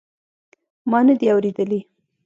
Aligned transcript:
ما 0.91 0.99
ندي 1.07 1.27
اورېدلي. 1.33 1.79